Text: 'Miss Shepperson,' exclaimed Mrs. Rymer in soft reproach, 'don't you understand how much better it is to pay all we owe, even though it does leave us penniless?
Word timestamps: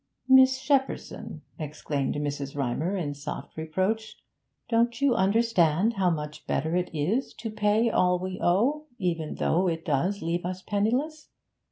'Miss 0.27 0.57
Shepperson,' 0.57 1.41
exclaimed 1.59 2.15
Mrs. 2.15 2.55
Rymer 2.57 2.97
in 2.97 3.13
soft 3.13 3.55
reproach, 3.55 4.17
'don't 4.67 4.99
you 4.99 5.13
understand 5.13 5.93
how 5.93 6.09
much 6.09 6.47
better 6.47 6.75
it 6.75 6.89
is 6.91 7.35
to 7.35 7.51
pay 7.51 7.87
all 7.87 8.17
we 8.17 8.39
owe, 8.41 8.87
even 8.97 9.35
though 9.35 9.67
it 9.67 9.85
does 9.85 10.23
leave 10.23 10.43
us 10.43 10.63
penniless? 10.63 11.29